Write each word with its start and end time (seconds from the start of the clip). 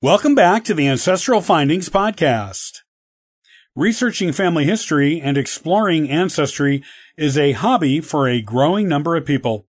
Welcome 0.00 0.36
back 0.36 0.62
to 0.66 0.74
the 0.74 0.86
Ancestral 0.86 1.40
Findings 1.40 1.88
Podcast. 1.88 2.82
Researching 3.74 4.30
family 4.30 4.64
history 4.64 5.20
and 5.20 5.36
exploring 5.36 6.08
ancestry 6.08 6.84
is 7.16 7.36
a 7.36 7.50
hobby 7.50 8.00
for 8.00 8.28
a 8.28 8.40
growing 8.40 8.86
number 8.86 9.16
of 9.16 9.26
people. 9.26 9.66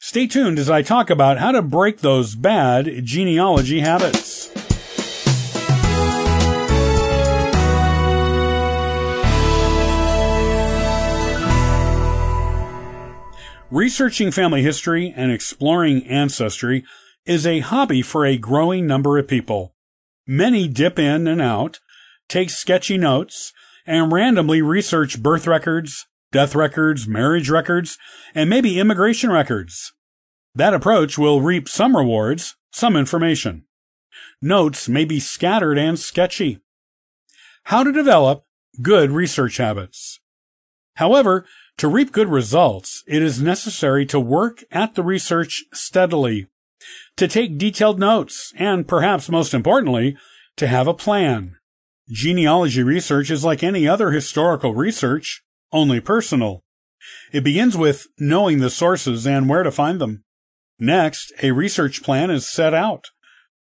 Stay 0.00 0.26
tuned 0.26 0.58
as 0.58 0.68
I 0.68 0.82
talk 0.82 1.08
about 1.08 1.38
how 1.38 1.52
to 1.52 1.62
break 1.62 2.00
those 2.00 2.34
bad 2.34 3.04
genealogy 3.04 3.78
habits. 3.78 4.50
Researching 13.70 14.32
family 14.32 14.62
history 14.62 15.14
and 15.16 15.30
exploring 15.30 16.04
ancestry 16.08 16.84
is 17.24 17.46
a 17.46 17.60
hobby 17.60 18.02
for 18.02 18.24
a 18.24 18.38
growing 18.38 18.86
number 18.86 19.18
of 19.18 19.28
people. 19.28 19.74
Many 20.26 20.68
dip 20.68 20.98
in 20.98 21.26
and 21.26 21.40
out, 21.40 21.80
take 22.28 22.50
sketchy 22.50 22.96
notes, 22.96 23.52
and 23.86 24.12
randomly 24.12 24.62
research 24.62 25.22
birth 25.22 25.46
records, 25.46 26.06
death 26.32 26.54
records, 26.54 27.08
marriage 27.08 27.50
records, 27.50 27.98
and 28.34 28.48
maybe 28.48 28.78
immigration 28.78 29.30
records. 29.30 29.92
That 30.54 30.74
approach 30.74 31.18
will 31.18 31.40
reap 31.40 31.68
some 31.68 31.96
rewards, 31.96 32.56
some 32.72 32.96
information. 32.96 33.64
Notes 34.42 34.88
may 34.88 35.04
be 35.04 35.20
scattered 35.20 35.78
and 35.78 35.98
sketchy. 35.98 36.60
How 37.64 37.84
to 37.84 37.92
develop 37.92 38.44
good 38.82 39.10
research 39.10 39.58
habits. 39.58 40.20
However, 40.94 41.46
to 41.78 41.88
reap 41.88 42.12
good 42.12 42.28
results, 42.28 43.02
it 43.06 43.22
is 43.22 43.40
necessary 43.40 44.04
to 44.06 44.20
work 44.20 44.64
at 44.70 44.94
the 44.94 45.02
research 45.02 45.64
steadily, 45.72 46.46
to 47.16 47.28
take 47.28 47.58
detailed 47.58 47.98
notes, 47.98 48.52
and 48.56 48.88
perhaps 48.88 49.28
most 49.28 49.54
importantly, 49.54 50.16
to 50.56 50.66
have 50.66 50.86
a 50.86 50.94
plan. 50.94 51.56
Genealogy 52.08 52.82
research 52.82 53.30
is 53.30 53.44
like 53.44 53.62
any 53.62 53.86
other 53.86 54.10
historical 54.10 54.74
research, 54.74 55.42
only 55.72 56.00
personal. 56.00 56.62
It 57.32 57.44
begins 57.44 57.76
with 57.76 58.06
knowing 58.18 58.58
the 58.58 58.70
sources 58.70 59.26
and 59.26 59.48
where 59.48 59.62
to 59.62 59.70
find 59.70 60.00
them. 60.00 60.24
Next, 60.78 61.32
a 61.42 61.52
research 61.52 62.02
plan 62.02 62.30
is 62.30 62.50
set 62.50 62.74
out. 62.74 63.06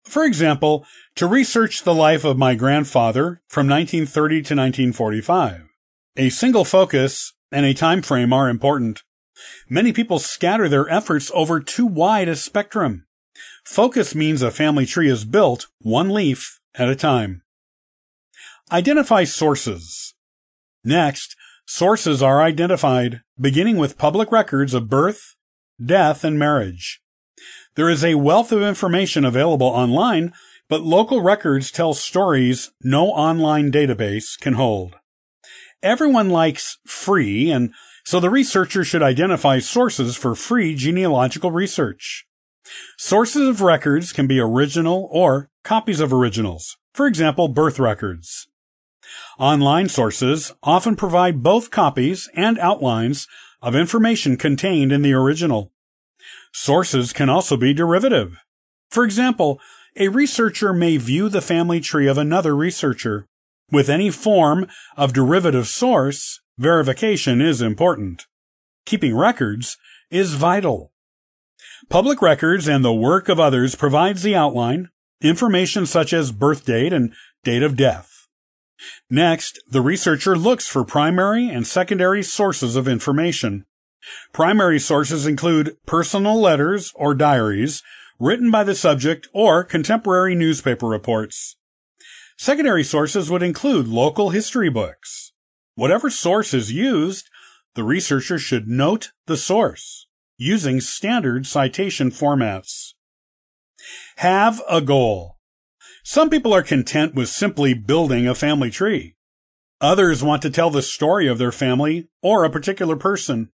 For 0.04 0.24
example, 0.24 0.86
to 1.16 1.26
research 1.26 1.84
the 1.84 1.94
life 1.94 2.24
of 2.24 2.38
my 2.38 2.54
grandfather 2.54 3.42
from 3.48 3.68
1930 3.68 4.36
to 4.36 4.40
1945. 4.56 5.64
A 6.18 6.30
single 6.30 6.66
focus 6.66 7.34
and 7.52 7.66
a 7.66 7.74
time 7.74 8.02
frame 8.02 8.32
are 8.32 8.50
important. 8.50 9.02
Many 9.70 9.92
people 9.92 10.20
scatter 10.20 10.70
their 10.70 10.88
efforts 10.90 11.32
over 11.34 11.60
too 11.60 11.86
wide 11.86 12.28
a 12.28 12.36
spectrum. 12.36 13.05
Focus 13.66 14.14
means 14.14 14.42
a 14.42 14.52
family 14.52 14.86
tree 14.86 15.10
is 15.10 15.26
built 15.26 15.68
one 15.80 16.10
leaf 16.10 16.60
at 16.76 16.88
a 16.88 16.96
time. 16.96 17.42
Identify 18.72 19.24
sources. 19.24 20.14
Next, 20.84 21.36
sources 21.66 22.22
are 22.22 22.44
identified, 22.44 23.22
beginning 23.40 23.78
with 23.78 23.98
public 23.98 24.32
records 24.32 24.76
of 24.76 24.88
birth, 24.88 25.36
death, 25.84 26.24
and 26.24 26.38
marriage. 26.38 27.02
There 27.76 27.90
is 27.90 28.06
a 28.06 28.16
wealth 28.16 28.52
of 28.52 28.62
information 28.62 29.26
available 29.26 29.68
online, 29.68 30.32
but 30.70 30.82
local 30.82 31.22
records 31.22 31.72
tell 31.72 31.94
stories 31.96 32.72
no 32.84 33.08
online 33.08 33.72
database 33.72 34.40
can 34.40 34.54
hold. 34.54 34.96
Everyone 35.82 36.30
likes 36.30 36.78
free, 36.86 37.52
and 37.52 37.74
so 38.06 38.20
the 38.20 38.30
researcher 38.30 38.84
should 38.84 39.04
identify 39.04 39.60
sources 39.60 40.16
for 40.16 40.36
free 40.36 40.76
genealogical 40.76 41.52
research. 41.52 42.26
Sources 42.98 43.48
of 43.48 43.62
records 43.62 44.12
can 44.12 44.28
be 44.28 44.40
original 44.40 45.08
or 45.12 45.50
copies 45.64 46.00
of 46.00 46.12
originals, 46.12 46.78
for 46.94 47.08
example, 47.08 47.48
birth 47.48 47.80
records. 47.80 48.48
Online 49.38 49.90
sources 49.90 50.54
often 50.64 50.96
provide 50.96 51.44
both 51.44 51.72
copies 51.72 52.30
and 52.36 52.58
outlines 52.60 53.28
of 53.62 53.76
information 53.76 54.38
contained 54.38 54.92
in 54.92 55.02
the 55.02 55.14
original. 55.14 55.72
Sources 56.54 57.14
can 57.14 57.30
also 57.30 57.58
be 57.58 57.74
derivative. 57.74 58.38
For 58.90 59.04
example, 59.04 59.60
a 59.96 60.08
researcher 60.08 60.74
may 60.74 60.98
view 60.98 61.30
the 61.30 61.42
family 61.42 61.80
tree 61.80 62.08
of 62.08 62.18
another 62.18 62.56
researcher 62.56 63.28
with 63.72 63.90
any 63.90 64.12
form 64.12 64.68
of 64.96 65.14
derivative 65.14 65.68
source, 65.68 66.40
verification 66.58 67.42
is 67.42 67.62
important. 67.62 68.26
Keeping 68.86 69.16
records 69.16 69.78
is 70.12 70.36
vital. 70.36 70.92
Public 71.90 72.22
records 72.22 72.68
and 72.68 72.84
the 72.84 72.94
work 72.94 73.30
of 73.30 73.40
others 73.40 73.76
provides 73.76 74.24
the 74.24 74.36
outline, 74.36 74.90
information 75.22 75.86
such 75.86 76.14
as 76.14 76.32
birth 76.32 76.66
date 76.66 76.94
and 76.94 77.14
date 77.44 77.64
of 77.64 77.76
death. 77.76 78.28
Next, 79.10 79.60
the 79.70 79.82
researcher 79.82 80.38
looks 80.38 80.68
for 80.68 80.84
primary 80.84 81.50
and 81.50 81.66
secondary 81.66 82.24
sources 82.24 82.76
of 82.76 82.88
information. 82.88 83.66
Primary 84.34 84.80
sources 84.80 85.26
include 85.26 85.78
personal 85.86 86.40
letters 86.40 86.92
or 86.96 87.16
diaries 87.16 87.82
written 88.20 88.52
by 88.52 88.64
the 88.64 88.76
subject 88.76 89.28
or 89.34 89.64
contemporary 89.64 90.36
newspaper 90.36 90.88
reports. 90.88 91.56
Secondary 92.38 92.84
sources 92.84 93.30
would 93.30 93.44
include 93.44 93.88
local 93.88 94.30
history 94.30 94.70
books. 94.70 95.32
Whatever 95.76 96.10
source 96.10 96.54
is 96.54 96.72
used, 96.72 97.30
the 97.76 97.84
researcher 97.84 98.38
should 98.38 98.68
note 98.68 99.12
the 99.26 99.38
source 99.38 100.06
using 100.38 100.82
standard 100.82 101.46
citation 101.46 102.12
formats. 102.12 102.94
Have 104.18 104.62
a 104.70 104.82
goal. 104.82 105.38
Some 106.04 106.30
people 106.30 106.54
are 106.54 106.64
content 106.64 107.16
with 107.16 107.30
simply 107.30 107.74
building 107.74 108.28
a 108.28 108.36
family 108.36 108.70
tree. 108.70 109.16
Others 109.82 110.24
want 110.24 110.42
to 110.44 110.50
tell 110.50 110.70
the 110.70 110.82
story 110.82 111.28
of 111.28 111.38
their 111.38 111.52
family 111.52 112.08
or 112.22 112.44
a 112.44 112.50
particular 112.50 112.96
person. 112.96 113.50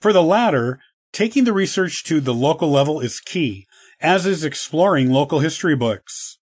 For 0.00 0.12
the 0.12 0.22
latter, 0.22 0.80
taking 1.12 1.44
the 1.44 1.52
research 1.52 2.04
to 2.04 2.20
the 2.20 2.34
local 2.34 2.70
level 2.70 3.00
is 3.00 3.20
key, 3.20 3.66
as 4.00 4.26
is 4.26 4.44
exploring 4.44 5.10
local 5.10 5.40
history 5.40 5.76
books. 5.76 6.38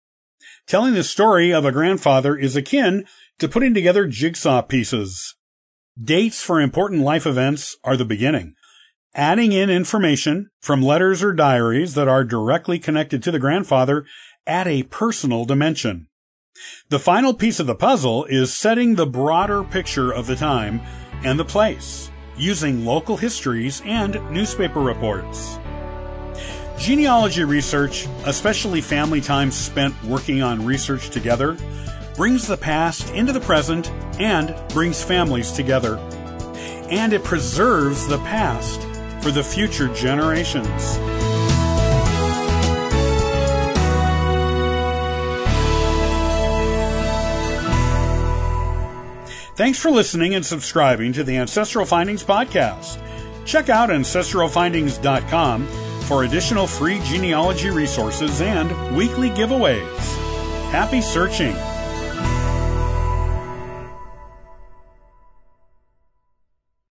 Telling 0.67 0.93
the 0.93 1.03
story 1.03 1.53
of 1.53 1.65
a 1.65 1.71
grandfather 1.71 2.35
is 2.35 2.55
akin 2.55 3.05
to 3.39 3.47
putting 3.47 3.73
together 3.73 4.07
jigsaw 4.07 4.61
pieces. 4.61 5.35
Dates 6.01 6.41
for 6.41 6.59
important 6.59 7.01
life 7.01 7.25
events 7.25 7.77
are 7.83 7.95
the 7.95 8.05
beginning. 8.05 8.55
Adding 9.17 9.53
in 9.53 9.69
information 9.69 10.49
from 10.59 10.81
letters 10.81 11.23
or 11.23 11.31
diaries 11.31 11.93
that 11.93 12.09
are 12.09 12.25
directly 12.25 12.79
connected 12.79 13.23
to 13.23 13.31
the 13.31 13.39
grandfather 13.39 14.05
add 14.45 14.67
a 14.67 14.83
personal 14.83 15.45
dimension. 15.45 16.07
The 16.89 16.99
final 16.99 17.33
piece 17.33 17.61
of 17.61 17.65
the 17.65 17.75
puzzle 17.75 18.25
is 18.25 18.53
setting 18.53 18.95
the 18.95 19.05
broader 19.05 19.63
picture 19.63 20.11
of 20.11 20.27
the 20.27 20.35
time 20.35 20.81
and 21.23 21.39
the 21.39 21.45
place 21.45 22.11
using 22.35 22.83
local 22.83 23.15
histories 23.15 23.81
and 23.85 24.19
newspaper 24.31 24.81
reports. 24.81 25.59
Genealogy 26.77 27.45
research, 27.45 28.07
especially 28.25 28.81
family 28.81 29.21
time 29.21 29.49
spent 29.49 29.95
working 30.03 30.41
on 30.41 30.65
research 30.65 31.09
together, 31.09 31.57
brings 32.17 32.47
the 32.47 32.57
past 32.57 33.09
into 33.11 33.31
the 33.31 33.39
present 33.39 33.89
and 34.19 34.53
brings 34.73 35.01
families 35.01 35.53
together. 35.53 35.99
And 36.89 37.13
it 37.13 37.23
preserves 37.23 38.07
the 38.07 38.17
past 38.19 38.84
for 39.25 39.31
the 39.31 39.43
future 39.43 39.87
generations. 39.87 40.97
Thanks 49.55 49.79
for 49.79 49.89
listening 49.89 50.35
and 50.35 50.45
subscribing 50.45 51.11
to 51.13 51.23
the 51.23 51.37
Ancestral 51.37 51.87
Findings 51.87 52.23
Podcast. 52.23 52.99
Check 53.45 53.69
out 53.69 53.89
ancestralfindings.com 53.89 55.65
for 56.03 56.25
additional 56.25 56.67
free 56.67 56.99
genealogy 57.05 57.71
resources 57.71 58.41
and 58.41 58.95
weekly 58.95 59.31
giveaways. 59.31 59.97
Happy 60.69 61.01
searching! 61.01 61.55